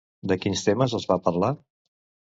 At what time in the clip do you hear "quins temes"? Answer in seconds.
0.45-0.97